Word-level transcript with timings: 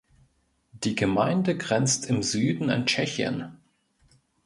Die 0.71 0.95
Gemeinde 0.95 1.55
grenzt 1.55 2.07
im 2.07 2.23
Süden 2.23 2.71
an 2.71 2.87
Tschechien. 2.87 3.59